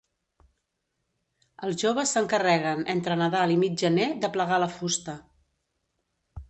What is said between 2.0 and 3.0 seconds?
s'encarreguen